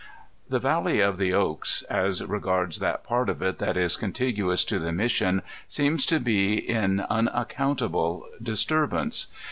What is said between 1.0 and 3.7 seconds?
the Oaks, as regards that part of it